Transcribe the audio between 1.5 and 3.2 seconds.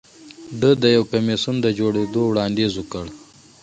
د جوړېدو وړاندیز وکړ